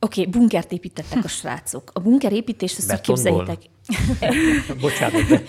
[0.00, 1.90] Oké, okay, bunkert építettek a srácok.
[1.94, 3.58] A bunker építést azt úgy képzeljétek.
[4.80, 5.42] Bocsánat, de...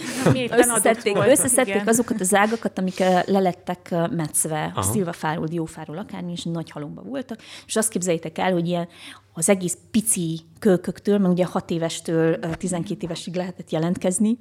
[0.58, 4.82] összeszedték, összeszedték azokat az ágakat, amik lelettek metszve, Aha.
[4.82, 7.40] szilvafáról, diófáról, akármi, és nagy halomba voltak.
[7.66, 8.88] És azt képzeljétek el, hogy ilyen
[9.34, 14.38] az egész pici kölköktől, mert ugye 6 évestől 12 évesig lehetett jelentkezni.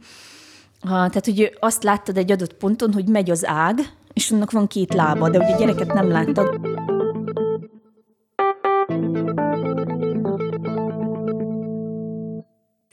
[0.80, 3.78] Tehát, hogy azt láttad egy adott ponton, hogy megy az ág,
[4.12, 6.77] és annak van két lába, de ugye a gyereket nem láttad.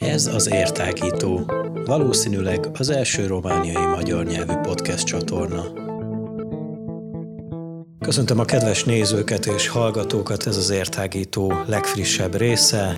[0.08, 1.52] Ez az Értágító,
[1.86, 5.64] valószínűleg az első romániai magyar nyelvű podcast csatorna.
[8.00, 12.98] Köszöntöm a kedves nézőket és hallgatókat, ez az Értágító legfrissebb része.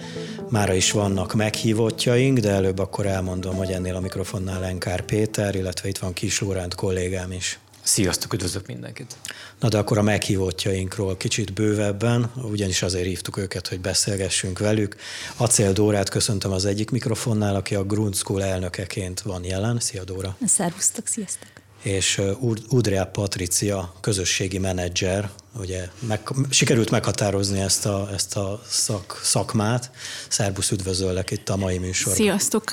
[0.49, 5.89] Mára is vannak meghívottjaink, de előbb akkor elmondom, hogy ennél a mikrofonnál Lenkár Péter, illetve
[5.89, 7.59] itt van Kis Lóránt kollégám is.
[7.87, 9.15] Sziasztok, üdvözlök mindenkit!
[9.59, 14.95] Na de akkor a meghívottjainkról kicsit bővebben, ugyanis azért hívtuk őket, hogy beszélgessünk velük.
[15.37, 19.79] Acél Dórát köszöntöm az egyik mikrofonnál, aki a Grund School elnökeként van jelen.
[19.79, 20.38] Szia Dóra!
[20.45, 21.47] Szervusztok, sziasztok!
[21.81, 22.21] És
[22.69, 25.29] Udrea Patricia, közösségi menedzser,
[25.59, 29.91] ugye meg, sikerült meghatározni ezt a, ezt a szak, szakmát.
[30.27, 32.16] Szerbusz, üdvözöllek itt a mai műsorban.
[32.16, 32.72] Sziasztok,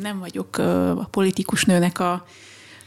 [0.00, 2.26] nem vagyok a politikus nőnek a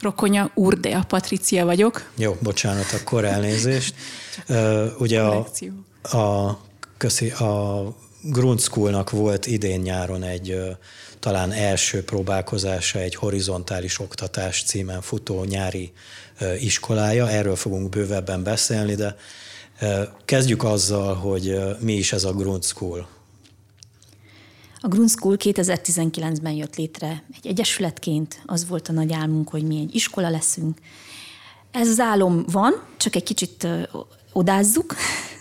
[0.04, 2.12] rokonya, Urdea Patricia vagyok.
[2.16, 3.96] Jó, bocsánat, akkor elnézést.
[5.00, 5.48] ugye a,
[6.18, 6.60] a,
[6.98, 7.84] köszi, a
[8.22, 10.78] Grund Schoolnak volt idén nyáron egy
[11.20, 15.92] talán első próbálkozása egy horizontális oktatás címen futó nyári
[16.60, 17.30] iskolája.
[17.30, 19.16] Erről fogunk bővebben beszélni, de
[20.26, 23.08] kezdjük azzal, hogy mi is ez a Grund School.
[24.86, 29.80] A Grund School 2019-ben jött létre egy egyesületként, az volt a nagy álmunk, hogy mi
[29.80, 30.78] egy iskola leszünk.
[31.72, 33.68] Ez az álom van, csak egy kicsit
[34.34, 34.96] odázzuk,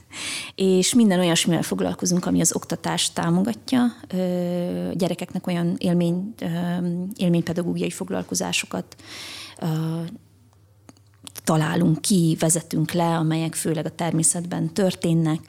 [0.54, 3.86] és minden olyasmivel foglalkozunk, ami az oktatást támogatja.
[4.92, 6.34] Gyerekeknek olyan élmény,
[7.16, 8.96] élménypedagógiai foglalkozásokat
[11.44, 15.40] találunk ki, vezetünk le, amelyek főleg a természetben történnek,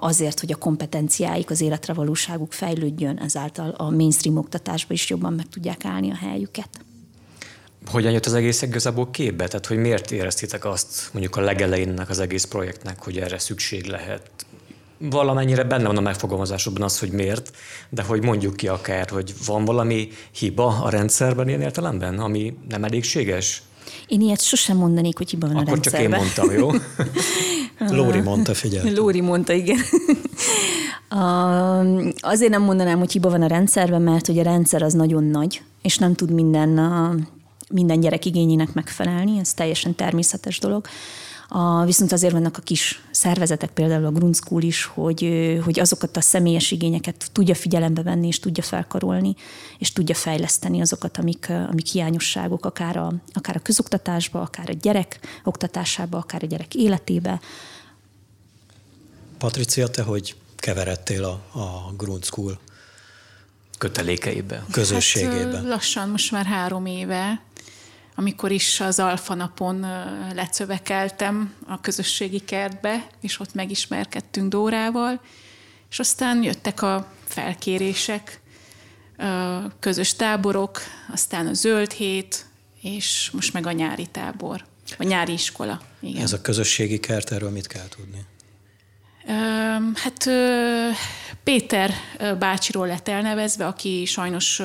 [0.00, 5.48] azért, hogy a kompetenciáik, az életre valóságuk fejlődjön, ezáltal a mainstream oktatásba is jobban meg
[5.48, 6.68] tudják állni a helyüket.
[7.86, 9.46] Hogyan jött az egész igazából képbe?
[9.46, 14.30] Tehát, hogy miért éreztétek azt mondjuk a legelejének az egész projektnek, hogy erre szükség lehet?
[14.98, 17.56] Valamennyire benne van a megfogalmazásokban az, hogy miért,
[17.88, 22.84] de hogy mondjuk ki akár, hogy van valami hiba a rendszerben ilyen értelemben, ami nem
[22.84, 23.62] elégséges?
[24.06, 26.10] Én ilyet sosem mondanék, hogy hiba van Akkor a rendszerben.
[26.10, 26.70] csak én mondtam, jó?
[27.96, 28.94] Lóri mondta, figyelj.
[28.94, 29.78] Lóri mondta, igen.
[32.20, 35.62] azért nem mondanám, hogy hiba van a rendszerben, mert hogy a rendszer az nagyon nagy,
[35.82, 36.68] és nem tud minden,
[37.70, 40.86] minden gyerek igényének megfelelni, ez teljesen természetes dolog.
[41.48, 46.16] A, viszont azért vannak a kis szervezetek, például a Grund School is, hogy, hogy azokat
[46.16, 49.34] a személyes igényeket tudja figyelembe venni, és tudja felkarolni,
[49.78, 55.20] és tudja fejleszteni azokat, amik, amik hiányosságok, akár a, akár a közoktatásba, akár a gyerek
[55.44, 57.40] oktatásába, akár a gyerek életébe.
[59.38, 62.58] Patricia, te hogy keveredtél a, a Grund School
[63.78, 65.56] kötelékeibe, közösségébe?
[65.56, 67.40] Hát, lassan, most már három éve
[68.18, 69.86] amikor is az Alfa napon
[70.34, 75.20] lecövekeltem a közösségi kertbe, és ott megismerkedtünk Dórával,
[75.90, 78.40] és aztán jöttek a felkérések,
[79.80, 80.80] közös táborok,
[81.12, 82.46] aztán a zöld hét,
[82.80, 84.64] és most meg a nyári tábor,
[84.98, 85.80] a nyári iskola.
[86.00, 86.22] Igen.
[86.22, 88.24] Ez a közösségi kert, erről mit kell tudni?
[89.94, 90.28] Hát
[91.44, 91.94] Péter
[92.38, 94.62] bácsiról lett elnevezve, aki sajnos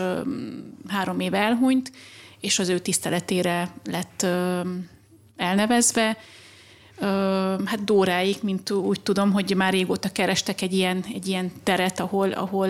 [0.88, 1.92] három éve elhunyt,
[2.42, 4.26] és az ő tiszteletére lett
[5.36, 6.18] elnevezve.
[7.66, 12.32] Hát Dóráik, mint úgy tudom, hogy már régóta kerestek egy ilyen, egy ilyen teret, ahol,
[12.32, 12.70] ahol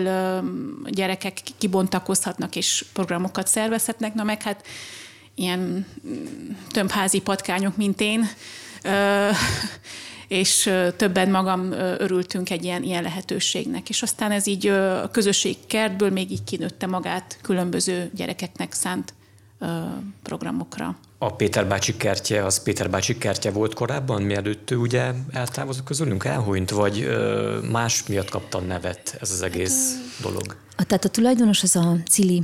[0.84, 4.66] gyerekek kibontakozhatnak és programokat szervezhetnek, na meg hát
[5.34, 8.28] ilyen mm, többházi patkányok, mint én,
[10.28, 13.88] és többen magam örültünk egy ilyen, ilyen lehetőségnek.
[13.88, 19.14] És aztán ez így a közösség kertből még így kinőtte magát különböző gyerekeknek szánt
[20.22, 20.96] programokra.
[21.18, 26.24] A Péter bácsi kertje, az Péter bácsi kertje volt korábban, mielőtt ő ugye eltávozott közülünk,
[26.24, 27.08] elhunyt, vagy
[27.70, 30.56] más miatt kapta nevet ez az egész hát, dolog?
[30.76, 32.42] A, tehát a tulajdonos az a Cili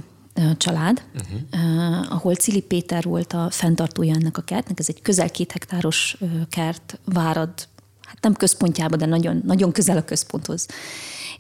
[0.57, 1.41] család, uh-huh.
[1.53, 4.79] uh, ahol Cili Péter volt a fenntartója ennek a kertnek.
[4.79, 6.17] Ez egy közel két hektáros
[6.51, 7.69] kert, Várad,
[8.03, 10.67] hát nem központjába, de nagyon, nagyon közel a központhoz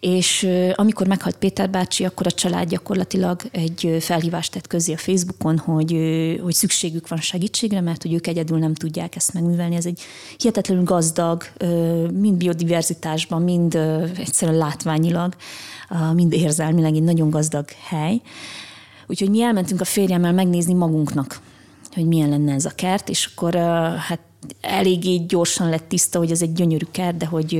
[0.00, 5.58] és amikor meghalt Péter bácsi, akkor a család gyakorlatilag egy felhívást tett közé a Facebookon,
[5.58, 5.92] hogy,
[6.42, 9.74] hogy szükségük van segítségre, mert hogy ők egyedül nem tudják ezt megművelni.
[9.76, 10.00] Ez egy
[10.36, 11.42] hihetetlenül gazdag,
[12.12, 13.74] mind biodiverzitásban, mind
[14.16, 15.34] egyszerűen látványilag,
[16.14, 18.20] mind érzelmileg egy nagyon gazdag hely.
[19.06, 21.40] Úgyhogy mi elmentünk a férjemmel megnézni magunknak,
[21.94, 23.54] hogy milyen lenne ez a kert, és akkor
[24.08, 24.20] hát
[24.60, 27.52] eléggé gyorsan lett tiszta, hogy ez egy gyönyörű kert, de hogy,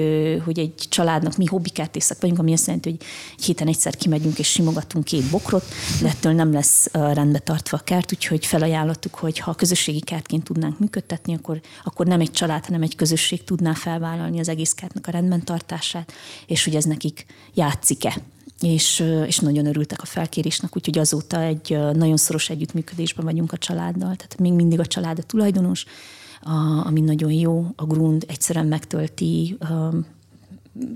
[0.45, 2.99] hogy egy családnak mi hobbikertészek vagyunk, ami azt jelenti, hogy
[3.37, 5.65] egy héten egyszer kimegyünk és simogatunk két bokrot,
[6.03, 10.79] de ettől nem lesz rendbe tartva a kert, úgyhogy felajánlottuk, hogy ha közösségi kertként tudnánk
[10.79, 15.11] működtetni, akkor, akkor nem egy család, hanem egy közösség tudná felvállalni az egész kertnek a
[15.11, 16.13] rendben tartását,
[16.47, 18.17] és hogy ez nekik játszik-e
[18.61, 24.17] és, és nagyon örültek a felkérésnek, úgyhogy azóta egy nagyon szoros együttműködésben vagyunk a családdal.
[24.17, 25.85] Tehát még mindig a család a tulajdonos,
[26.41, 29.57] a, ami nagyon jó, a grund egyszerűen megtölti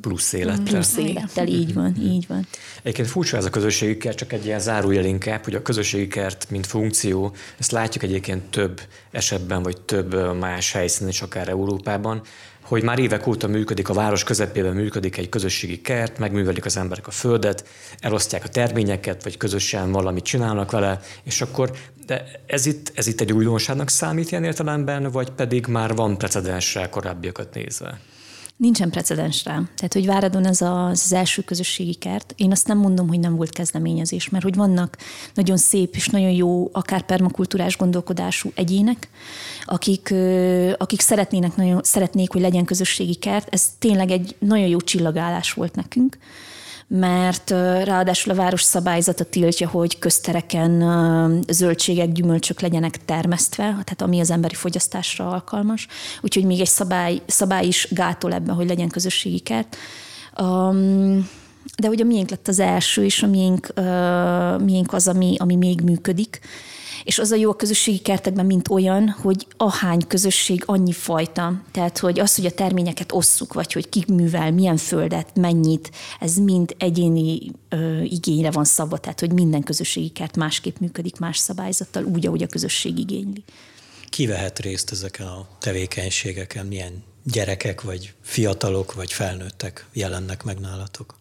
[0.00, 0.64] plusz élettel.
[0.64, 2.46] Plusz élettel, így van, így van.
[2.82, 6.50] Egyébként furcsa ez a közösségi kert, csak egy ilyen zárójel inkább, hogy a közösségi kert,
[6.50, 8.80] mint funkció, ezt látjuk egyébként több
[9.10, 12.22] esetben, vagy több más helyszínen is, akár Európában,
[12.62, 17.06] hogy már évek óta működik, a város közepében működik egy közösségi kert, megművelik az emberek
[17.06, 17.68] a földet,
[18.00, 21.72] elosztják a terményeket, vagy közösen valamit csinálnak vele, és akkor,
[22.06, 26.88] de ez itt, ez itt egy újdonságnak számít ilyen értelemben, vagy pedig már van precedensre
[26.88, 28.00] korábbiakat nézve?
[28.56, 29.52] Nincsen precedens rá.
[29.54, 33.36] Tehát, hogy Váradon ez az, az első közösségi kert, én azt nem mondom, hogy nem
[33.36, 34.96] volt kezdeményezés, mert hogy vannak
[35.34, 39.08] nagyon szép és nagyon jó, akár permakultúrás gondolkodású egyének,
[39.64, 40.14] akik,
[40.78, 43.48] akik szeretnének, nagyon, szeretnék, hogy legyen közösségi kert.
[43.54, 46.18] Ez tényleg egy nagyon jó csillagállás volt nekünk
[46.94, 47.50] mert
[47.84, 54.54] ráadásul a város szabályzata tiltja, hogy köztereken zöldségek, gyümölcsök legyenek termesztve, tehát ami az emberi
[54.54, 55.86] fogyasztásra alkalmas.
[56.20, 59.76] Úgyhogy még egy szabály, szabály is gátol ebben, hogy legyen közösségi kert.
[61.78, 63.72] De hogy a miénk lett az első, és a miénk,
[64.64, 66.40] miénk az, ami, ami még működik.
[67.04, 71.62] És az a jó a közösségi kertekben, mint olyan, hogy ahány közösség, annyi fajta.
[71.70, 75.90] Tehát, hogy az, hogy a terményeket osszuk, vagy hogy ki művel, milyen földet, mennyit,
[76.20, 77.38] ez mind egyéni
[77.68, 78.98] ö, igényre van szabva.
[78.98, 83.44] Tehát, hogy minden közösségi kert másképp működik, más szabályzattal, úgy, ahogy a közösség igényli.
[84.08, 86.66] Ki vehet részt ezeken a tevékenységeken?
[86.66, 91.20] Milyen gyerekek, vagy fiatalok, vagy felnőttek jelennek meg nálatok?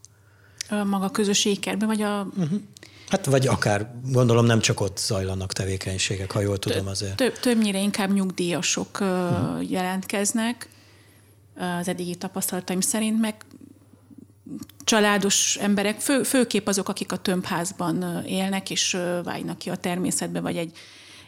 [0.70, 2.28] Maga a közösségi kertben, vagy a...
[2.38, 2.60] Uh-huh.
[3.12, 7.16] Hát vagy akár, gondolom nem csak ott zajlanak tevékenységek, ha jól tudom azért.
[7.16, 9.72] Több, többnyire inkább nyugdíjasok uh-huh.
[9.72, 10.70] jelentkeznek
[11.80, 13.36] az eddigi tapasztalataim szerint, meg
[14.84, 20.58] családos emberek, fő, főképp azok, akik a tömbházban élnek, és vágynak ki a természetbe, vagy
[20.58, 20.78] egy,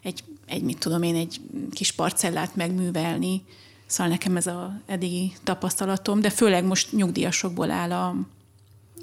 [0.03, 1.41] egy, egy, mit tudom én, egy
[1.71, 3.44] kis parcellát megművelni.
[3.86, 8.15] Szóval nekem ez az eddigi tapasztalatom, de főleg most nyugdíjasokból áll a,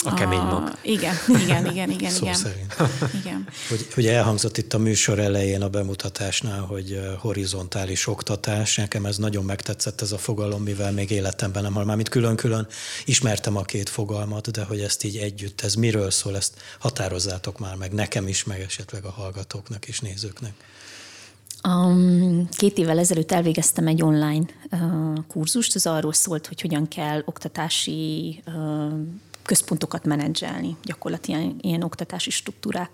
[0.04, 0.76] a kemény mag.
[0.82, 2.10] Igen, igen, igen, igen.
[2.20, 2.34] Szó igen.
[2.34, 2.76] szerint.
[3.20, 3.48] igen.
[3.68, 8.76] Hogy, ugye elhangzott itt a műsor elején a bemutatásnál, hogy horizontális oktatás.
[8.76, 11.84] Nekem ez nagyon megtetszett ez a fogalom, mivel még életemben nem hall.
[11.84, 12.66] Mármint külön-külön
[13.04, 17.74] ismertem a két fogalmat, de hogy ezt így együtt, ez miről szól, ezt határozzátok már
[17.76, 20.52] meg nekem is, meg esetleg a hallgatóknak és nézőknek.
[21.68, 27.22] Um, két évvel ezelőtt elvégeztem egy online uh, kurzust, az arról szólt, hogy hogyan kell
[27.24, 28.92] oktatási uh,
[29.50, 32.90] központokat menedzselni, gyakorlatilag ilyen, ilyen oktatási struktúrák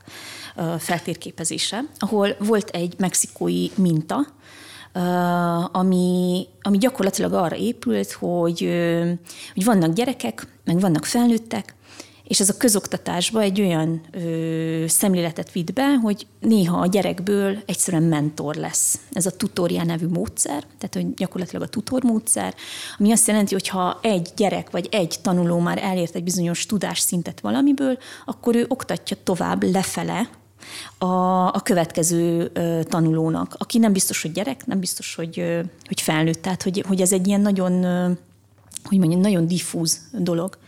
[0.78, 4.26] feltérképezése, ahol volt egy mexikói minta,
[5.72, 8.60] ami, ami gyakorlatilag arra épült, hogy,
[9.54, 11.74] hogy vannak gyerekek, meg vannak felnőttek,
[12.28, 18.02] és ez a közoktatásba egy olyan ö, szemléletet vitt be, hogy néha a gyerekből egyszerűen
[18.02, 18.98] mentor lesz.
[19.12, 22.54] Ez a tutoriá nevű módszer, tehát hogy gyakorlatilag a tutor módszer,
[22.98, 27.40] ami azt jelenti, hogy ha egy gyerek vagy egy tanuló már elért egy bizonyos tudásszintet
[27.40, 30.28] valamiből, akkor ő oktatja tovább lefele
[30.98, 31.06] a,
[31.46, 36.42] a következő ö, tanulónak, aki nem biztos, hogy gyerek, nem biztos, hogy, ö, hogy felnőtt.
[36.42, 38.10] Tehát, hogy, hogy ez egy ilyen nagyon, ö,
[38.84, 40.58] hogy mondjam, nagyon diffúz dolog.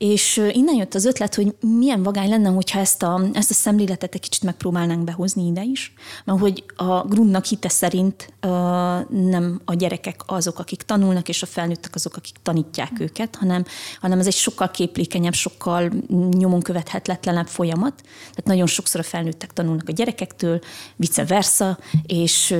[0.00, 4.14] És innen jött az ötlet, hogy milyen vagány lenne, hogyha ezt a, ezt a szemléletet
[4.14, 5.92] egy kicsit megpróbálnánk behozni ide is,
[6.24, 8.50] mert hogy a Grundnak hite szerint uh,
[9.10, 13.64] nem a gyerekek azok, akik tanulnak, és a felnőttek azok, akik tanítják őket, hanem,
[14.00, 15.90] hanem ez egy sokkal képlékenyebb, sokkal
[16.30, 17.94] nyomon követhetetlenebb folyamat.
[18.20, 20.60] Tehát nagyon sokszor a felnőttek tanulnak a gyerekektől,
[20.96, 22.54] vice versa, és,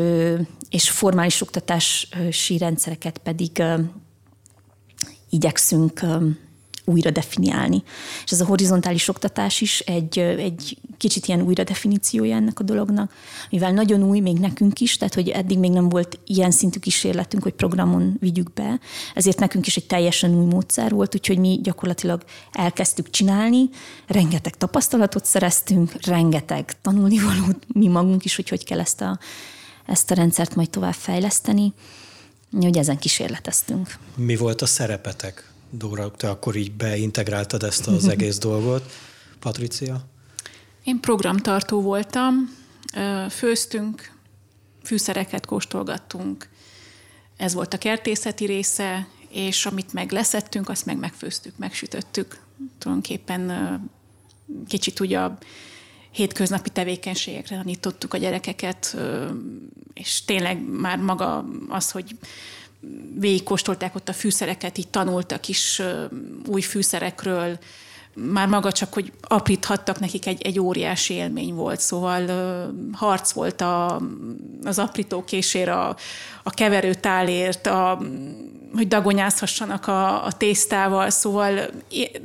[0.70, 3.62] és formális oktatási rendszereket pedig
[5.30, 6.00] igyekszünk
[6.85, 7.83] újra definiálni.
[8.25, 13.13] És ez a horizontális oktatás is egy, egy kicsit ilyen újra definíciója ennek a dolognak,
[13.51, 17.43] mivel nagyon új még nekünk is, tehát hogy eddig még nem volt ilyen szintű kísérletünk,
[17.43, 18.81] hogy programon vigyük be,
[19.15, 23.69] ezért nekünk is egy teljesen új módszer volt, úgyhogy mi gyakorlatilag elkezdtük csinálni,
[24.07, 29.19] rengeteg tapasztalatot szereztünk, rengeteg tanulnivalót mi magunk is, hogy hogy kell ezt a,
[29.87, 31.73] ezt a rendszert majd tovább fejleszteni,
[32.61, 33.99] hogy ezen kísérleteztünk.
[34.15, 35.51] Mi volt a szerepetek?
[35.71, 38.93] Dóra, te akkor így beintegráltad ezt az egész dolgot.
[39.39, 40.05] Patricia?
[40.85, 42.57] Én programtartó voltam,
[43.31, 44.12] főztünk,
[44.83, 46.49] fűszereket kóstolgattunk,
[47.37, 52.41] ez volt a kertészeti része, és amit meg leszettünk, azt meg megfőztük, megsütöttük.
[52.79, 53.91] Tulajdonképpen
[54.69, 55.39] kicsit ugye a
[56.11, 58.97] hétköznapi tevékenységekre tanítottuk a gyerekeket,
[59.95, 62.17] és tényleg már maga az, hogy
[63.15, 65.83] végigkóstolták ott a fűszereket, így tanultak is
[66.47, 67.59] új fűszerekről,
[68.15, 72.23] már maga csak, hogy apríthattak nekik egy, egy óriási élmény volt, szóval
[72.93, 74.01] harc volt a,
[74.65, 75.97] az aprítókésért, a,
[76.43, 78.03] a keverőtálért, a,
[78.75, 81.61] hogy dagonyázhassanak a, a tésztával, szóval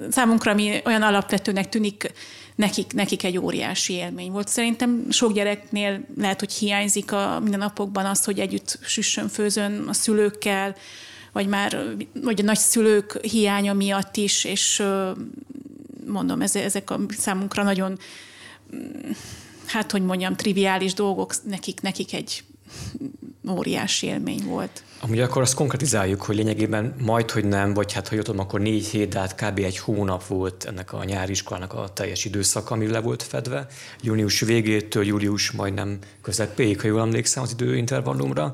[0.09, 2.11] számunkra mi olyan alapvetőnek tűnik,
[2.55, 4.47] nekik, nekik egy óriási élmény volt.
[4.47, 10.75] Szerintem sok gyereknél lehet, hogy hiányzik a mindennapokban az, hogy együtt süssön, főzön a szülőkkel,
[11.31, 14.83] vagy már vagy a nagyszülők hiánya miatt is, és
[16.07, 17.99] mondom, ezek a számunkra nagyon,
[19.65, 22.43] hát hogy mondjam, triviális dolgok, nekik, nekik egy
[23.49, 24.83] óriási élmény volt.
[24.99, 28.85] Amúgy akkor azt konkretizáljuk, hogy lényegében majd, hogy nem, vagy hát ha jöttem, akkor négy
[28.85, 29.59] hét, de hát kb.
[29.59, 33.67] egy hónap volt ennek a nyári iskolának a teljes időszak, ami le volt fedve.
[34.01, 38.51] Június végétől július majdnem közepéig, ha jól emlékszem az időintervallumra.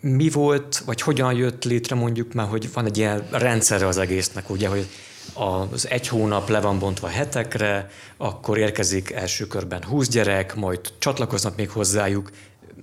[0.00, 4.50] Mi volt, vagy hogyan jött létre mondjuk már, hogy van egy ilyen rendszerre az egésznek,
[4.50, 4.86] ugye, hogy
[5.34, 11.56] az egy hónap le van bontva hetekre, akkor érkezik első körben 20 gyerek, majd csatlakoznak
[11.56, 12.30] még hozzájuk,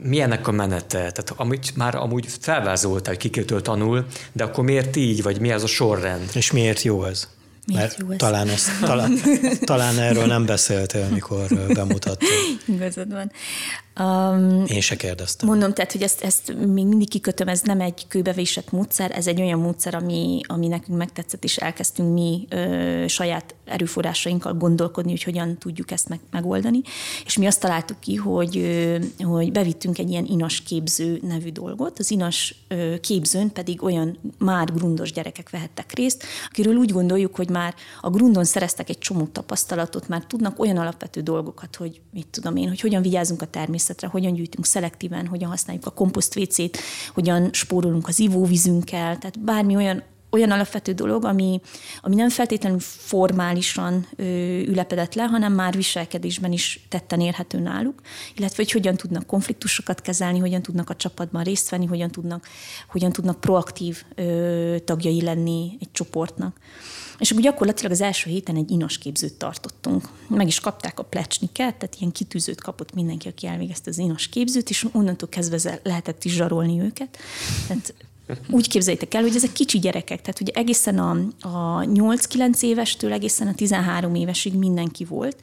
[0.03, 0.97] milyennek a menete?
[0.97, 5.63] Tehát amit már amúgy felvázoltál, hogy kikitől tanul, de akkor miért így, vagy mi az
[5.63, 6.29] a sorrend?
[6.33, 7.27] És miért jó ez?
[7.65, 8.17] Miért Mert jó ez?
[8.17, 8.47] Talán,
[8.81, 9.19] talán,
[9.59, 12.27] talán erről nem beszéltél, amikor bemutattad.
[12.75, 13.31] Igazad van.
[13.99, 15.47] Um, Én se kérdeztem.
[15.47, 19.41] Mondom, tehát, hogy ezt, ezt még mindig kikötöm, ez nem egy kőbevésett módszer, ez egy
[19.41, 25.57] olyan módszer, ami, ami nekünk megtetszett, és elkezdtünk mi ö, saját erőforrásainkkal gondolkodni, hogy hogyan
[25.57, 26.81] tudjuk ezt meg, megoldani.
[27.25, 31.99] És mi azt találtuk ki, hogy, ö, hogy bevittünk egy ilyen inas képző nevű dolgot.
[31.99, 37.49] Az inas ö, képzőn pedig olyan már grundos gyerekek vehettek részt, akiről úgy gondoljuk, hogy
[37.49, 42.55] már a grundon szereztek egy csomó tapasztalatot, már tudnak olyan alapvető dolgokat, hogy mit tudom
[42.55, 46.77] én, hogy hogyan vigyázunk a természet természetre, hogyan gyűjtünk szelektíven, hogyan használjuk a komposztvécét,
[47.13, 51.61] hogyan spórolunk az ivóvízünkkel, tehát bármi olyan olyan alapvető dolog, ami,
[52.01, 54.23] ami nem feltétlenül formálisan ö,
[54.59, 58.01] ülepedett le, hanem már viselkedésben is tetten érhető náluk,
[58.35, 62.47] illetve hogy hogyan tudnak konfliktusokat kezelni, hogyan tudnak a csapatban részt venni, hogyan tudnak,
[62.87, 66.57] hogyan tudnak proaktív ö, tagjai lenni egy csoportnak.
[67.19, 70.09] És akkor gyakorlatilag az első héten egy inas képzőt tartottunk.
[70.27, 74.69] Meg is kapták a plecsniket, tehát ilyen kitűzőt kapott mindenki, aki elvégezte az inas képzőt,
[74.69, 77.17] és onnantól kezdve lehetett is zsarolni őket.
[77.67, 77.93] Tehát
[78.49, 81.11] úgy képzeljétek el, hogy ezek kicsi gyerekek, tehát ugye egészen a,
[81.41, 85.37] a 8-9 évestől egészen a 13 évesig mindenki volt,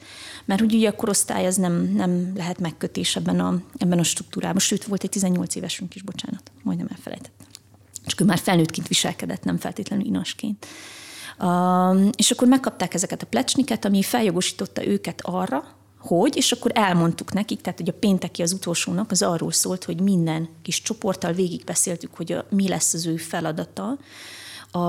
[0.45, 4.59] mert ugye, ugye a korosztály az nem, nem lehet megkötés ebben a, ebben a struktúrában.
[4.59, 7.47] Sőt, volt egy 18 évesünk is, bocsánat, majdnem elfelejtettem.
[8.05, 10.65] Csak ő már felnőttként viselkedett, nem feltétlenül inasként.
[12.15, 15.63] És akkor megkapták ezeket a plecsniket, ami feljogosította őket arra,
[15.99, 19.83] hogy, és akkor elmondtuk nekik, tehát hogy a pénteki az utolsó nap az arról szólt,
[19.83, 23.97] hogy minden kis csoporttal végigbeszéltük, hogy a, mi lesz az ő feladata,
[24.71, 24.79] a,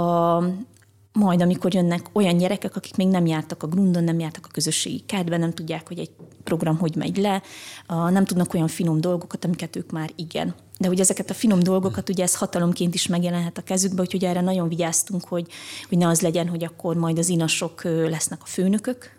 [1.19, 5.03] majd amikor jönnek olyan gyerekek, akik még nem jártak a grundon, nem jártak a közösségi
[5.07, 6.11] kertben, nem tudják, hogy egy
[6.45, 7.43] program hogy megy le,
[7.89, 10.55] nem tudnak olyan finom dolgokat, amiket ők már igen.
[10.79, 14.41] De hogy ezeket a finom dolgokat, ugye ez hatalomként is megjelenhet a kezükbe, úgyhogy erre
[14.41, 15.47] nagyon vigyáztunk, hogy,
[15.89, 19.11] hogy ne az legyen, hogy akkor majd az inasok lesznek a főnökök,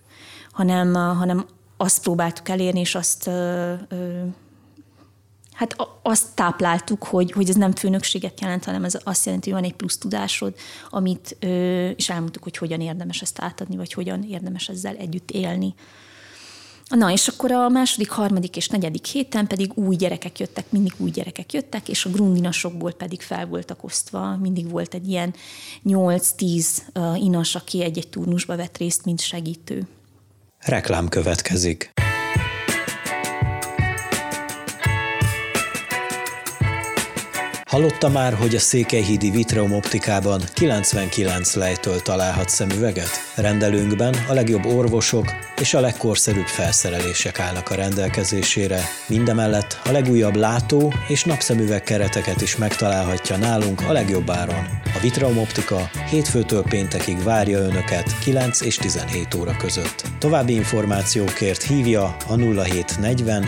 [0.52, 1.46] hanem, hanem
[1.78, 3.30] azt próbáltuk elérni, és azt
[5.60, 9.70] hát azt tápláltuk, hogy, hogy ez nem főnökséget jelent, hanem ez azt jelenti, hogy van
[9.70, 10.56] egy plusz tudásod,
[10.90, 11.38] amit,
[11.96, 15.74] és elmondtuk, hogy hogyan érdemes ezt átadni, vagy hogyan érdemes ezzel együtt élni.
[16.90, 21.10] Na, és akkor a második, harmadik és negyedik héten pedig új gyerekek jöttek, mindig új
[21.10, 25.34] gyerekek jöttek, és a grundinasokból pedig fel voltak osztva, mindig volt egy ilyen
[25.86, 26.66] 8-10
[27.16, 29.88] inas, aki egy-egy turnusba vett részt, mint segítő.
[30.60, 31.94] Reklám következik.
[37.70, 43.10] Hallotta már, hogy a Székelyhídi Vitreum optikában 99 lejtől találhat szemüveget?
[43.36, 45.26] Rendelőnkben a legjobb orvosok
[45.60, 48.82] és a legkorszerűbb felszerelések állnak a rendelkezésére.
[49.08, 54.68] Mindemellett a legújabb látó és napszemüveg kereteket is megtalálhatja nálunk a legjobb áron.
[54.96, 60.04] A Vitreum Optika hétfőtől péntekig várja Önöket 9 és 17 óra között.
[60.20, 63.46] További információkért hívja a 0740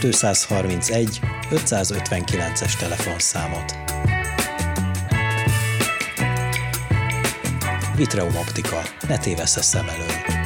[0.00, 3.74] 231 559-es telefonszámot.
[7.96, 8.82] Vitreum Optika.
[9.08, 10.38] Ne tévessz a szem elől.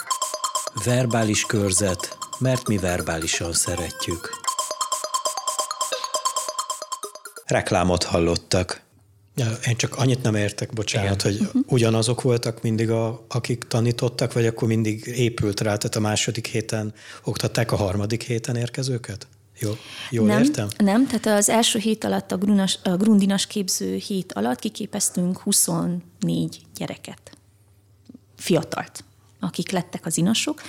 [0.85, 4.31] Verbális körzet, mert mi verbálisan szeretjük.
[7.45, 8.86] Reklámot hallottak.
[9.67, 11.51] Én csak annyit nem értek, bocsánat, Igen.
[11.53, 16.47] hogy ugyanazok voltak mindig, a, akik tanítottak, vagy akkor mindig épült rá, tehát a második
[16.47, 19.27] héten oktatták a harmadik héten érkezőket?
[19.59, 19.71] Jó,
[20.11, 20.69] jól nem, értem?
[20.79, 26.61] Nem, tehát az első hét alatt, a, grunas, a grundinas képző hét alatt kiképeztünk 24
[26.75, 27.37] gyereket,
[28.37, 29.05] fiatalt
[29.41, 30.63] akik lettek az inasok,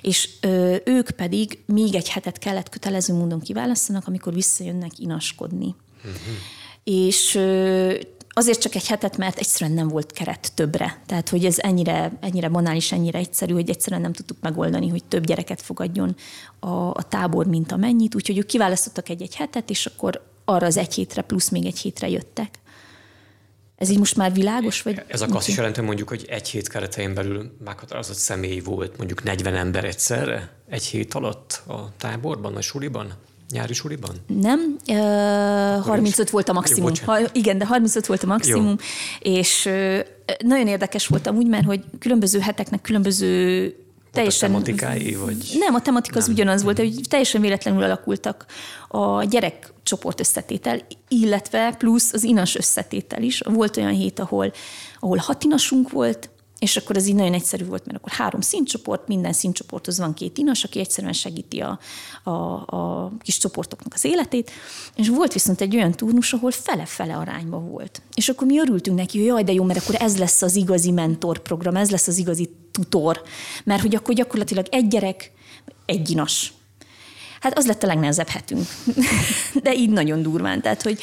[0.00, 5.74] és ö, ők pedig még egy hetet kellett kötelező módon kiválasztanak, amikor visszajönnek inaskodni.
[5.96, 6.34] Uh-huh.
[6.84, 7.94] És ö,
[8.34, 11.00] azért csak egy hetet, mert egyszerűen nem volt keret többre.
[11.06, 15.26] Tehát, hogy ez ennyire, ennyire banális, ennyire egyszerű, hogy egyszerűen nem tudtuk megoldani, hogy több
[15.26, 16.16] gyereket fogadjon
[16.58, 18.14] a, a tábor, mint amennyit.
[18.14, 22.08] Úgyhogy ők kiválasztottak egy-egy hetet, és akkor arra az egy hétre plusz még egy hétre
[22.08, 22.58] jöttek.
[23.76, 24.82] Ez így most már világos?
[24.82, 28.96] Vagy Ez akkor azt is jelenti, mondjuk, hogy egy hét keretein belül meghatározott személy volt
[28.96, 33.12] mondjuk 40 ember egyszerre egy hét alatt a táborban, a suliban?
[33.50, 34.10] Nyári suliban?
[34.26, 36.92] Nem, uh, 35 volt a maximum.
[37.06, 38.74] Jó, ha, igen, de 35 volt a maximum, Jó.
[39.18, 39.98] és uh,
[40.38, 43.74] nagyon érdekes voltam úgy, mert hogy különböző heteknek különböző
[44.14, 44.50] teljesen...
[44.50, 45.56] A tematikái, vagy...
[45.58, 48.46] Nem, a tematika az ugyanaz volt, hogy teljesen véletlenül alakultak
[48.88, 53.40] a gyerek csoport összetétel, illetve plusz az inas összetétel is.
[53.44, 54.52] Volt olyan hét, ahol,
[55.00, 59.08] ahol hat inasunk volt, és akkor ez így nagyon egyszerű volt, mert akkor három színcsoport,
[59.08, 61.78] minden színcsoporthoz van két inas, aki egyszerűen segíti a,
[62.22, 62.30] a,
[62.76, 64.50] a kis csoportoknak az életét.
[64.96, 68.02] És volt viszont egy olyan turnus, ahol fele-fele arányban volt.
[68.14, 70.90] És akkor mi örültünk neki, hogy jaj, de jó, mert akkor ez lesz az igazi
[70.90, 73.22] mentorprogram, ez lesz az igazi tutor.
[73.64, 75.32] Mert hogy akkor gyakorlatilag egy gyerek,
[75.86, 76.52] egy inas.
[77.40, 78.66] Hát az lett a legnehezebb hetünk.
[79.62, 80.60] De így nagyon durván.
[80.60, 80.98] Tehát, hogy.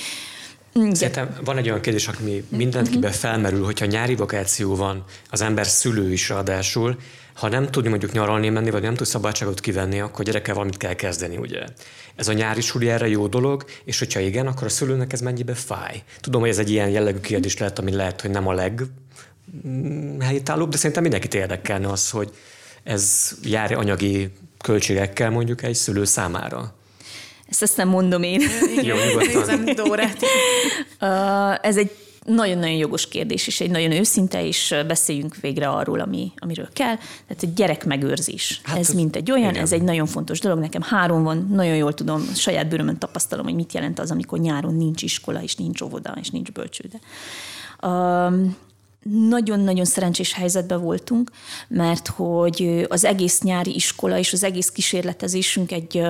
[0.74, 3.20] Szerintem van egy olyan kérdés, ami mindenkiben mhm.
[3.20, 6.98] felmerül, hogyha nyári vakáció van, az ember szülő is ráadásul,
[7.34, 10.94] ha nem tud mondjuk nyaralni menni, vagy nem tud szabadságot kivenni, akkor gyerekkel valamit kell
[10.94, 11.64] kezdeni, ugye?
[12.16, 15.54] Ez a nyári suli erre jó dolog, és hogyha igen, akkor a szülőnek ez mennyibe
[15.54, 16.04] fáj?
[16.20, 18.84] Tudom, hogy ez egy ilyen jellegű kérdés lehet, ami lehet, hogy nem a leg
[19.68, 22.32] mm, helytállóbb, de szerintem mindenkit érdekelne az, hogy
[22.84, 24.32] ez jár anyagi
[24.62, 26.74] költségekkel mondjuk egy szülő számára.
[27.52, 28.42] Ezt ezt nem mondom én.
[28.82, 29.66] Jó, nyugodtan.
[31.70, 31.92] Ez egy
[32.26, 36.96] nagyon-nagyon jogos kérdés, és egy nagyon őszinte, és beszéljünk végre arról, ami, amiről kell.
[36.96, 38.62] Tehát egy gyerek megőrzés.
[38.64, 39.64] Hát ez az, mint egy olyan, igen.
[39.64, 40.60] ez egy nagyon fontos dolog.
[40.60, 44.76] Nekem három van, nagyon jól tudom, saját bőrömön tapasztalom, hogy mit jelent az, amikor nyáron
[44.76, 47.00] nincs iskola, és nincs óvoda, és nincs bölcsőde.
[47.84, 48.56] Um,
[49.10, 51.32] nagyon-nagyon szerencsés helyzetben voltunk,
[51.68, 56.02] mert hogy az egész nyári iskola és az egész kísérletezésünk egy,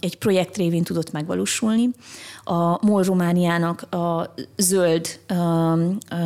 [0.00, 1.90] egy projekt révén tudott megvalósulni.
[2.44, 5.20] A MOL Romániának a zöld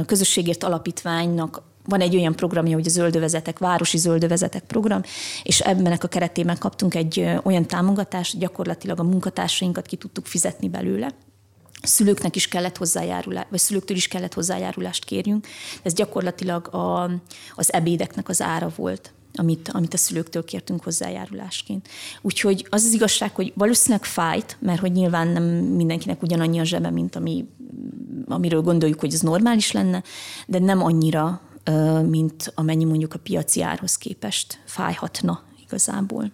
[0.07, 5.03] közösségért alapítványnak van egy olyan programja, hogy a zöldövezetek, városi zöldövezetek program,
[5.43, 11.13] és ebben a keretében kaptunk egy olyan támogatást, gyakorlatilag a munkatársainkat ki tudtuk fizetni belőle
[11.83, 15.47] szülőknek is kellett hozzájárulást, vagy szülőktől is kellett hozzájárulást kérjünk.
[15.83, 17.11] Ez gyakorlatilag a,
[17.55, 21.88] az ebédeknek az ára volt, amit, amit a szülőktől kértünk hozzájárulásként.
[22.23, 26.90] Úgyhogy az az igazság, hogy valószínűleg fájt, mert hogy nyilván nem mindenkinek ugyanannyi a zsebe,
[26.90, 27.49] mint ami,
[28.27, 30.03] amiről gondoljuk, hogy ez normális lenne,
[30.47, 31.40] de nem annyira,
[32.07, 36.33] mint amennyi mondjuk a piaci árhoz képest fájhatna igazából.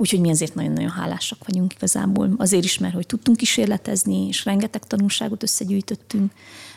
[0.00, 2.34] Úgyhogy mi azért nagyon-nagyon hálásak vagyunk igazából.
[2.36, 6.32] Azért is, mert hogy tudtunk kísérletezni, és rengeteg tanulságot összegyűjtöttünk,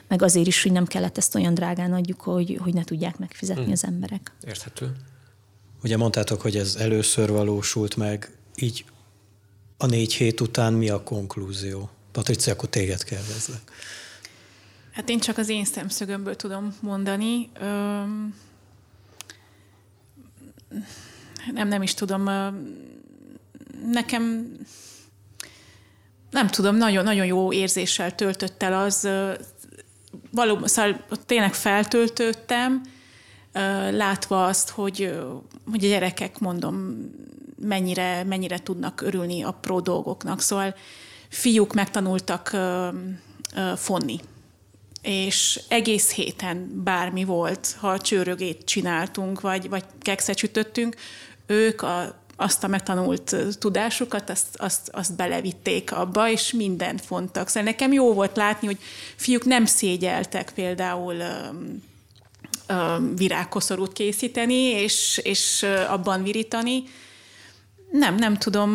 [0.08, 3.64] meg azért is, hogy nem kellett ezt olyan drágán adjuk, hogy, hogy ne tudják megfizetni
[3.64, 3.72] hmm.
[3.72, 4.32] az emberek.
[4.48, 4.92] Érthető.
[5.84, 8.86] Ugye mondtátok, hogy ez először valósult meg, így
[9.78, 11.90] a négy hét után mi a konklúzió?
[12.12, 13.62] Patricia, akkor téged kérdezlek.
[14.92, 17.50] Hát én csak az én szemszögömből tudom mondani.
[17.60, 18.36] Öm,
[21.54, 22.30] nem, nem is tudom.
[23.92, 24.52] Nekem
[26.30, 29.10] nem tudom, nagyon, nagyon jó érzéssel töltött el az,
[30.32, 32.82] valóban, szóval tényleg feltöltöttem,
[33.92, 35.20] látva azt, hogy,
[35.72, 36.98] hogy a gyerekek, mondom,
[37.60, 40.42] mennyire, mennyire tudnak örülni apró dolgoknak.
[40.42, 40.76] Szóval
[41.30, 42.58] fiúk megtanultak
[43.76, 44.20] fonni,
[45.02, 50.96] és egész héten bármi volt, ha csőrögét csináltunk, vagy, vagy kekszet sütöttünk,
[51.46, 57.48] ők a, azt a megtanult tudásukat, azt, azt, azt belevitték abba, és mindent fontak.
[57.48, 58.78] Szóval nekem jó volt látni, hogy
[59.16, 61.16] fiúk nem szégyeltek például
[63.16, 66.84] virágkoszorút készíteni, és, és abban virítani.
[67.92, 68.74] Nem, nem tudom.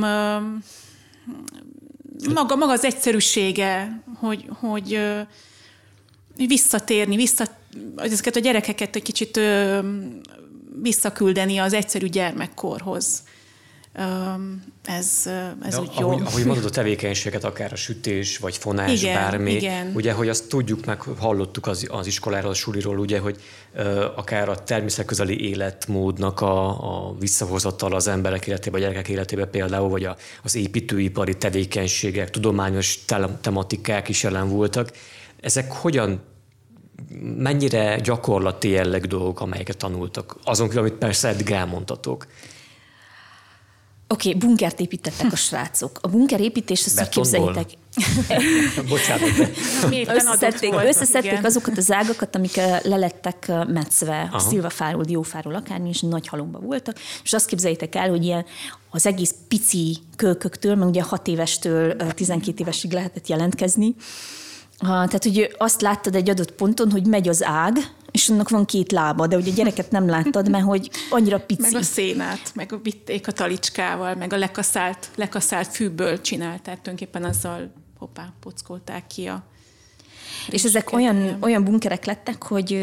[2.34, 5.00] Maga, maga az egyszerűsége, hogy, hogy
[6.36, 7.44] visszatérni, vissza,
[7.96, 9.40] ezeket a gyerekeket egy kicsit
[10.82, 13.22] visszaküldeni az egyszerű gyermekkorhoz
[14.84, 15.30] ez,
[15.62, 16.10] ez De úgy jó.
[16.10, 19.92] Ahogy, ahogy mondod a tevékenységet, akár a sütés, vagy fonás, igen, bármi, igen.
[19.94, 23.40] ugye, hogy azt tudjuk, meg hallottuk az, az iskoláról, a suliról, ugye, hogy
[24.16, 30.04] akár a természetközeli életmódnak a, a visszahozatal az emberek életébe, a gyerekek életébe például, vagy
[30.04, 33.04] a, az építőipari tevékenységek, tudományos
[33.40, 34.92] tematikák is jelen voltak.
[35.40, 36.20] Ezek hogyan
[37.36, 42.26] mennyire gyakorlati jelleg dolgok, amelyeket tanultak, azon amit persze eddig elmondtatok.
[44.10, 45.98] Oké, okay, bunkert építettek a srácok.
[46.02, 47.66] A bunker építés, ezt úgy képzeljétek.
[48.88, 49.28] Bocsánat.
[50.08, 54.38] összeszedték, összeszedték azokat az ágakat, amik lelettek metszve, Aha.
[54.38, 56.96] szilvafáról, diófáról, akármi, és nagy halomba voltak.
[57.24, 58.44] És azt képzeljétek el, hogy ilyen
[58.90, 63.94] az egész pici kölköktől, mert ugye 6 évestől 12 eh, évesig lehetett jelentkezni,
[64.78, 67.76] tehát, hogy azt láttad egy adott ponton, hogy megy az ág,
[68.18, 71.60] és annak van két lába, de ugye a gyereket nem láttad, mert hogy annyira pici.
[71.60, 77.24] Meg a szénát, meg a vitték a talicskával, meg a lekaszált, lekaszált fűből csinálták, tulajdonképpen
[77.24, 79.44] azzal hoppá, pockolták ki a
[80.50, 82.78] és ezek olyan, olyan bunkerek lettek, hogy,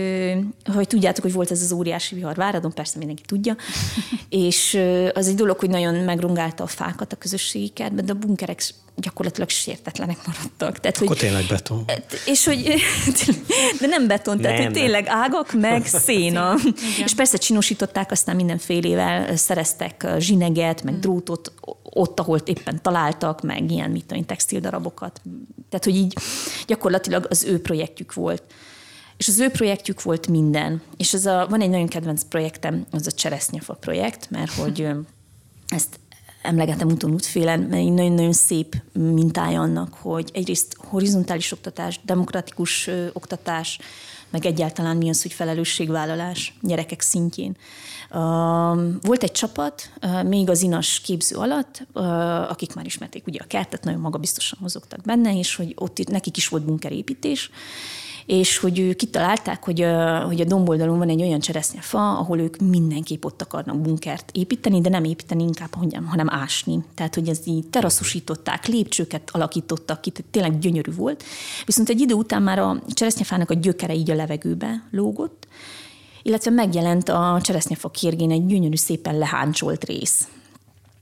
[0.74, 2.36] hogy tudjátok, hogy volt ez az óriási vihar.
[2.36, 3.56] Váradon, persze mindenki tudja,
[4.30, 4.80] és
[5.14, 8.62] az egy dolog, hogy nagyon megrongálta a fákat a közösségi kertben, de a bunkerek
[8.96, 10.80] gyakorlatilag sértetlenek maradtak.
[10.80, 11.86] Tehát, Akkor hogy, tényleg beton.
[12.26, 12.64] És hogy,
[13.82, 14.66] de nem beton, tehát nem.
[14.66, 16.56] hogy tényleg ágak, meg széna.
[17.04, 21.52] és persze csinosították, aztán mindenfélével szereztek zsineget, meg drótot
[21.84, 25.22] ott, ahol éppen találtak, meg ilyen, mit tudom, textildarabokat.
[25.70, 26.14] Tehát, hogy így
[26.68, 28.44] gyakorlatilag az ő projektjük volt.
[29.18, 30.82] És az ő projektjük volt minden.
[30.98, 34.88] És ez a, van egy nagyon kedvenc projektem, az a Cseresznyefa projekt, mert hogy
[35.68, 36.00] ezt
[36.46, 43.08] emlegetem úton útfélen, mert egy nagyon-nagyon szép mintája annak, hogy egyrészt horizontális oktatás, demokratikus ö,
[43.14, 43.80] oktatás,
[44.30, 47.58] meg egyáltalán mi az, hogy felelősségvállalás gyerekek szintjén.
[49.02, 49.92] Volt egy csapat,
[50.26, 51.88] még az inas képző alatt,
[52.50, 56.48] akik már ismerték ugye a kertet, nagyon magabiztosan mozogtak benne, és hogy ott nekik is
[56.48, 57.50] volt bunkerépítés,
[58.26, 59.86] és hogy kitalálták, hogy
[60.26, 64.90] hogy a domboldalon van egy olyan cseresznyefa, ahol ők mindenképp ott akarnak bunkert építeni, de
[64.90, 65.74] nem építeni inkább,
[66.06, 66.84] hanem ásni.
[66.96, 71.24] Tehát, hogy ez így teraszosították, lépcsőket alakítottak ki, tehát tényleg gyönyörű volt.
[71.66, 75.48] Viszont egy idő után már a cseresznyefának a gyökere így a levegőbe lógott,
[76.24, 80.28] illetve megjelent a cseresznyefa kérgén egy gyönyörű szépen leháncsolt rész,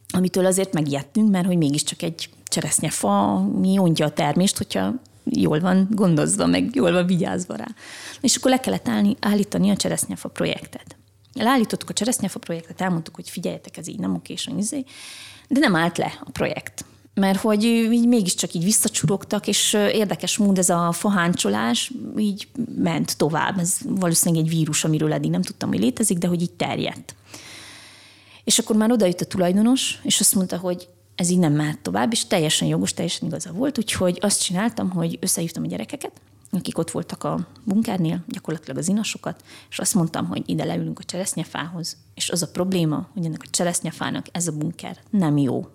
[0.09, 4.93] amitől azért megijedtünk, mert hogy mégiscsak egy cseresznyefa mi ontja a termést, hogyha
[5.25, 7.67] jól van gondozva, meg jól van vigyázva rá.
[8.21, 10.95] És akkor le kellett állni, állítani a cseresznyefa projektet.
[11.33, 14.83] Leállítottuk a cseresznyefa projektet, elmondtuk, hogy figyeljetek, ez így nem okés, izé,
[15.47, 16.85] de nem állt le a projekt.
[17.13, 23.59] Mert hogy így mégiscsak így visszacsurogtak, és érdekes mód ez a faháncsolás így ment tovább.
[23.59, 27.15] Ez valószínűleg egy vírus, amiről eddig nem tudtam, hogy létezik, de hogy így terjedt.
[28.43, 32.11] És akkor már odajött a tulajdonos, és azt mondta, hogy ez így nem mehet tovább,
[32.11, 36.11] és teljesen jogos, teljesen igaza volt, úgyhogy azt csináltam, hogy összehívtam a gyerekeket,
[36.51, 41.03] akik ott voltak a bunkernél, gyakorlatilag az inasokat, és azt mondtam, hogy ide leülünk a
[41.03, 45.67] cseresznyefához, és az a probléma, hogy ennek a cseresznyefának ez a bunker nem jó.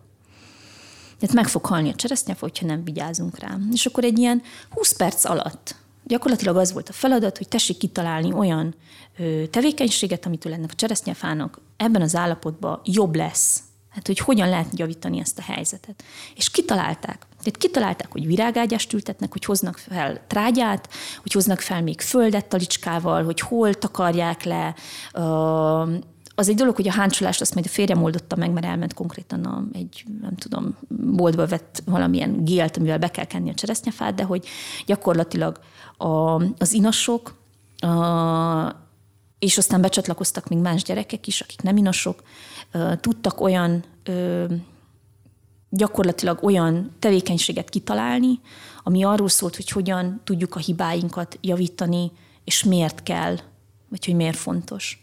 [1.18, 3.56] Tehát meg fog halni a cseresznyefa, hogyha nem vigyázunk rá.
[3.72, 8.32] És akkor egy ilyen 20 perc alatt gyakorlatilag az volt a feladat, hogy tessék kitalálni
[8.32, 8.74] olyan
[9.18, 13.62] ö, tevékenységet, amitől ennek a cseresznyefának ebben az állapotban jobb lesz,
[13.98, 16.04] Hát, hogy hogyan lehet javítani ezt a helyzetet.
[16.34, 17.26] És kitalálták.
[17.38, 20.88] Tehát kitalálták, hogy virágágyást ültetnek, hogy hoznak fel trágyát,
[21.22, 24.74] hogy hoznak fel még földet talicskával, hogy hol takarják le
[26.34, 29.44] az egy dolog, hogy a háncsolást azt majd a férjem oldotta meg, mert elment konkrétan
[29.44, 34.22] a, egy, nem tudom, boltba vett valamilyen gélt, amivel be kell kenni a cseresznyefát, de
[34.22, 34.46] hogy
[34.86, 35.58] gyakorlatilag
[35.96, 37.34] a, az inasok,
[37.78, 37.86] a,
[39.38, 42.22] és aztán becsatlakoztak még más gyerekek is, akik nem inasok,
[43.00, 43.84] tudtak olyan
[45.70, 48.40] gyakorlatilag olyan tevékenységet kitalálni,
[48.82, 52.12] ami arról szólt, hogy hogyan tudjuk a hibáinkat javítani,
[52.44, 53.38] és miért kell,
[53.88, 55.02] vagy hogy miért fontos.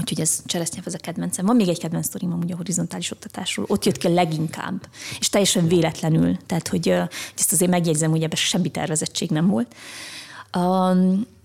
[0.00, 1.46] Úgyhogy ez cseresznyelv, ez a kedvencem.
[1.46, 3.66] Van még egy kedvenc sztorim amúgy a horizontális oktatásról.
[3.68, 6.36] Ott jött ki a leginkább, és teljesen véletlenül.
[6.46, 6.88] Tehát, hogy
[7.36, 9.74] ezt azért megjegyzem, hogy ebben semmi tervezettség nem volt.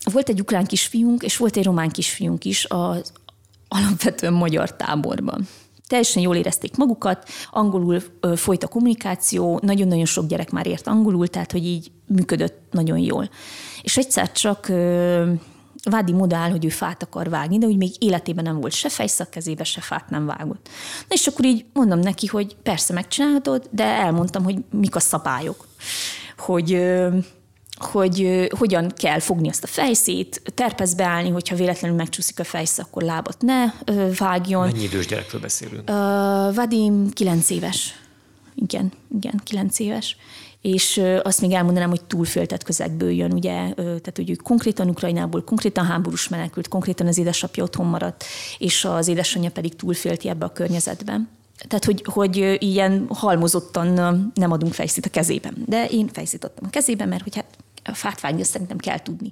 [0.03, 3.11] Volt egy ukrán kisfiunk, és volt egy román kisfiunk is az
[3.67, 5.47] alapvetően magyar táborban
[5.87, 8.01] teljesen jól érezték magukat, angolul
[8.35, 13.29] folyt a kommunikáció, nagyon-nagyon sok gyerek már ért angolul, tehát hogy így működött nagyon jól.
[13.81, 14.71] És egyszer csak
[15.83, 19.29] Vádi modál, hogy ő fát akar vágni, de úgy még életében nem volt se fejszak
[19.29, 20.69] kezébe, se fát nem vágott.
[21.07, 25.67] Na és akkor így mondom neki, hogy persze megcsinálhatod, de elmondtam, hogy mik a szabályok.
[26.37, 26.71] Hogy
[27.83, 33.01] hogy hogyan kell fogni azt a fejszét, terpezbe állni, hogyha véletlenül megcsúszik a fejsz, akkor
[33.01, 33.73] lábat ne
[34.17, 34.67] vágjon.
[34.67, 35.89] Mennyi idős gyerekről beszélünk?
[35.89, 37.93] Uh, Vadim 9 éves.
[38.55, 40.17] Igen, igen, 9 éves.
[40.61, 45.85] És azt még elmondanám, hogy túlféltett közegből jön, ugye, tehát hogy ő konkrétan Ukrajnából, konkrétan
[45.85, 48.23] háborús menekült, konkrétan az édesapja otthon maradt,
[48.57, 51.29] és az édesanyja pedig túlfélti ebbe a környezetben.
[51.67, 53.87] Tehát, hogy, hogy ilyen halmozottan
[54.33, 55.63] nem adunk fejszét a kezében.
[55.65, 58.99] De én fejszét adtam a kezében, mert hogy hát a fát vágni, azt szerintem kell
[59.01, 59.31] tudni.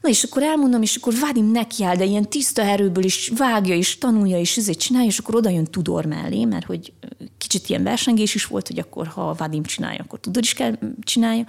[0.00, 3.98] Na és akkor elmondom, és akkor Vadim nekiáll, de ilyen tiszta erőből is vágja, és
[3.98, 6.92] tanulja, és ezért csinálja, és akkor oda jön Tudor mellé, mert hogy
[7.38, 11.44] kicsit ilyen versengés is volt, hogy akkor ha Vadim csinálja, akkor Tudor is kell csinálja.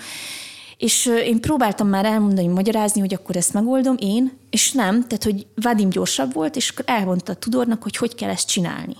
[0.78, 5.48] És én próbáltam már elmondani, magyarázni, hogy akkor ezt megoldom én, és nem, tehát hogy
[5.56, 8.96] Vadim gyorsabb volt, és akkor elmondta Tudornak, hogy hogy kell ezt csinálni.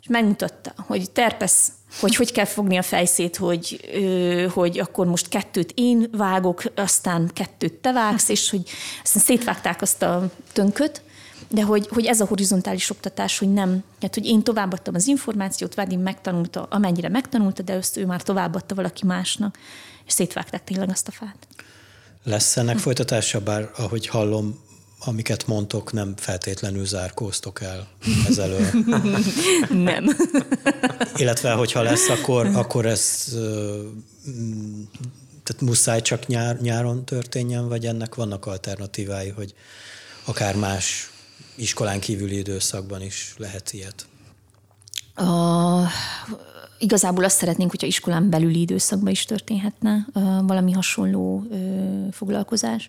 [0.00, 3.80] És megmutatta, hogy terpesz hogy hogy kell fogni a fejszét, hogy,
[4.52, 8.62] hogy akkor most kettőt én vágok, aztán kettőt te vágsz, és hogy
[9.02, 11.02] aztán szétvágták azt a tönköt,
[11.48, 15.74] de hogy, hogy ez a horizontális oktatás, hogy nem, tehát hogy én továbbadtam az információt,
[15.74, 19.58] Vadim megtanulta, amennyire megtanulta, de ezt ő már továbbadta valaki másnak,
[20.06, 21.46] és szétvágták tényleg azt a fát.
[22.24, 24.60] Lesz ennek folytatása, bár ahogy hallom,
[25.04, 27.88] amiket mondtok, nem feltétlenül zárkóztok el
[28.28, 28.66] ezelől.
[29.88, 30.16] nem.
[31.16, 33.24] Illetve, hogyha lesz, akkor, akkor ez
[35.42, 39.54] tehát muszáj csak nyár, nyáron történjen, vagy ennek vannak alternatívái, hogy
[40.24, 41.10] akár más
[41.54, 44.06] iskolán kívüli időszakban is lehet ilyet?
[45.14, 45.88] A,
[46.78, 50.06] igazából azt szeretnénk, hogyha iskolán belüli időszakban is történhetne
[50.42, 51.46] valami hasonló
[52.12, 52.88] foglalkozás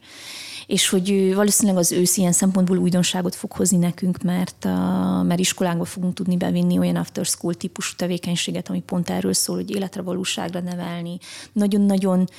[0.68, 5.86] és hogy valószínűleg az ősz ilyen szempontból újdonságot fog hozni nekünk, mert, a, mert iskolákba
[5.86, 10.60] fogunk tudni bevinni olyan after school típusú tevékenységet, ami pont erről szól, hogy életre, valóságra
[10.60, 11.18] nevelni.
[11.54, 12.30] Nagyon-nagyon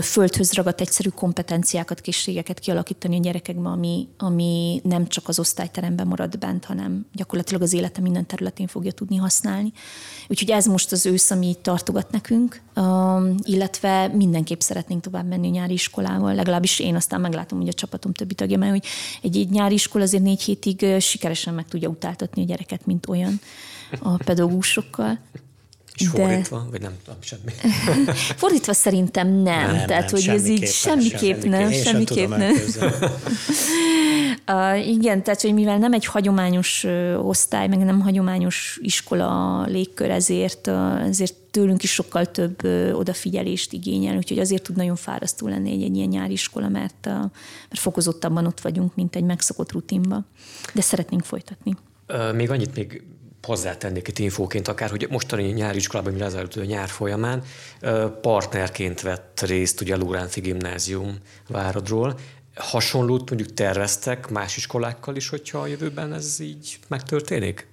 [0.00, 6.38] földhöz ragadt egyszerű kompetenciákat, készségeket kialakítani a gyerekekben, ami, ami nem csak az osztályteremben marad
[6.38, 9.72] bent, hanem gyakorlatilag az élete minden területén fogja tudni használni.
[10.28, 12.60] Úgyhogy ez most az ősz, ami tartogat nekünk,
[13.42, 18.34] illetve mindenképp szeretnénk tovább menni nyári iskolával, legalábbis én aztán meglátom, hogy a csapatom többi
[18.34, 18.84] tagja, mert hogy
[19.22, 23.40] egy, egy nyári iskola azért négy hétig sikeresen meg tudja utáltatni a gyereket, mint olyan
[23.98, 25.18] a pedagógusokkal.
[25.94, 26.18] És de...
[26.18, 27.52] fordítva, vagy nem tudom, semmi.
[28.40, 29.74] fordítva szerintem nem.
[29.74, 32.54] nem Tehát, nem, hogy ez így semmiképp nem, semmiképp nem.
[34.46, 36.86] uh, igen, tehát, hogy mivel nem egy hagyományos
[37.22, 44.16] osztály, meg nem hagyományos iskola légkör, ezért, uh, ezért tőlünk is sokkal több odafigyelést igényel,
[44.16, 48.60] úgyhogy azért tud nagyon fárasztó lenni egy, egy ilyen nyári iskola, mert, mert fokozottabban ott
[48.60, 50.24] vagyunk, mint egy megszokott rutinba.
[50.74, 51.76] De szeretnénk folytatni.
[52.32, 53.02] Még annyit még
[53.42, 57.42] hozzátennék itt infóként akár, hogy mostani nyári iskolában, mi ezelőtt a nyár folyamán
[58.20, 62.18] partnerként vett részt ugye a Lóránci Gimnázium Várodról.
[62.54, 67.66] Hasonlót mondjuk terveztek más iskolákkal is, hogyha a jövőben ez így megtörténik?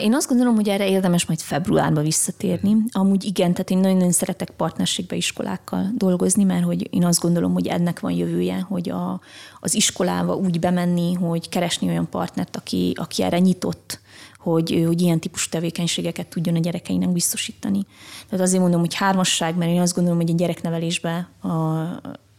[0.00, 2.76] Én azt gondolom, hogy erre érdemes majd februárba visszatérni.
[2.90, 7.66] Amúgy igen, tehát én nagyon-nagyon szeretek partnerségbe iskolákkal dolgozni, mert hogy én azt gondolom, hogy
[7.66, 9.20] ennek van jövője, hogy a,
[9.60, 14.00] az iskolába úgy bemenni, hogy keresni olyan partnert, aki, aki erre nyitott,
[14.38, 17.86] hogy, hogy ilyen típusú tevékenységeket tudjon a gyerekeinek biztosítani.
[18.28, 21.84] Tehát azért mondom, hogy hármasság, mert én azt gondolom, hogy a gyereknevelésbe, a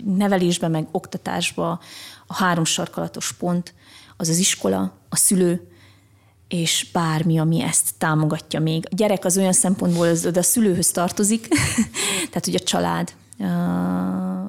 [0.05, 1.79] nevelésbe, meg oktatásba
[2.27, 3.73] a három sarkalatos pont
[4.17, 5.67] az az iskola, a szülő,
[6.49, 8.87] és bármi, ami ezt támogatja még.
[8.91, 11.47] A gyerek az olyan szempontból, az, a szülőhöz tartozik,
[12.29, 13.13] tehát hogy a család,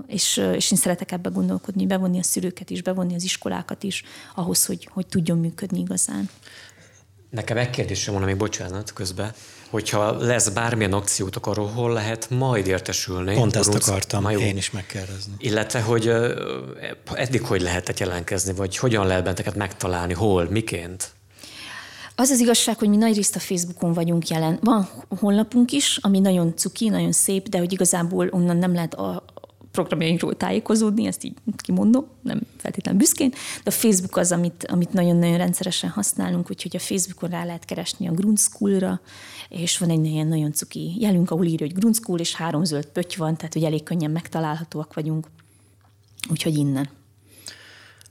[0.07, 4.67] és, és én szeretek ebbe gondolkodni, bevonni a szülőket is, bevonni az iskolákat is, ahhoz,
[4.67, 6.29] hogy, hogy tudjon működni igazán.
[7.31, 9.33] Nekem egy kérdésem van, ami bocsánat közben,
[9.71, 13.35] hogyha lesz bármilyen akciótok arról, hol lehet majd értesülni.
[13.35, 14.39] Pont ezt akartam Majó.
[14.39, 15.33] én is megkérdezni.
[15.39, 16.13] Illetve, hogy
[17.13, 21.13] eddig hogy lehetett jelentkezni, vagy hogyan lehet benteket megtalálni, hol, miként?
[22.21, 24.59] Az az igazság, hogy mi nagy részt a Facebookon vagyunk jelen.
[24.63, 29.25] Van honlapunk is, ami nagyon cuki, nagyon szép, de hogy igazából onnan nem lehet a
[29.71, 35.37] programjainkról tájékozódni, ezt így kimondom, nem feltétlenül büszkén, de a Facebook az, amit, amit nagyon-nagyon
[35.37, 39.01] rendszeresen használunk, úgyhogy a Facebookon rá lehet keresni a Grund School-ra,
[39.49, 42.87] és van egy ilyen nagyon cuki jelünk, ahol írja, hogy Grund School, és három zöld
[42.87, 45.27] pötty van, tehát hogy elég könnyen megtalálhatóak vagyunk.
[46.31, 47.00] Úgyhogy innen.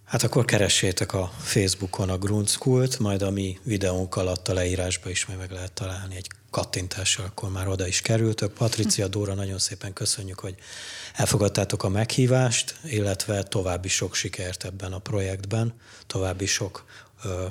[0.10, 5.10] Hát akkor keressétek a Facebookon a Grund School-t, majd a mi videónk alatt a leírásba
[5.10, 8.54] is meg lehet találni egy kattintással, akkor már oda is kerültök.
[8.54, 10.56] Patricia Dóra, nagyon szépen köszönjük, hogy
[11.16, 15.74] elfogadtátok a meghívást, illetve további sok sikert ebben a projektben,
[16.08, 16.86] további sok
[17.24, 17.48] ö, ö,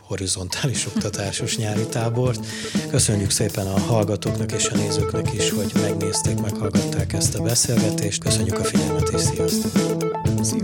[0.00, 2.46] horizontális oktatásos nyári tábort.
[2.88, 8.22] Köszönjük szépen a hallgatóknak és a nézőknek is, hogy megnézték, meghallgatták ezt a beszélgetést.
[8.22, 10.09] Köszönjük a figyelmet és sziasztok!
[10.42, 10.58] Sim,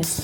[0.00, 0.22] isso.